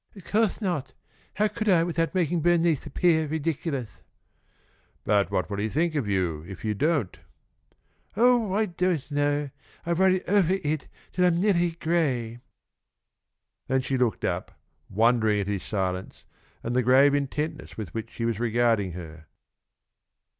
[0.15, 0.93] "Of co'se not!
[1.35, 4.01] How could I without making Bernice appeah ridiculous?"
[5.03, 7.19] "But what will he think of you, if you don't?"
[8.17, 9.51] "Oh, I don't know!
[9.85, 12.39] I've worried ovah it until I'm neahly gray."
[13.67, 14.57] Then she looked up,
[14.89, 16.25] wondering at his silence
[16.63, 19.27] and the grave intentness with which he was regarding her.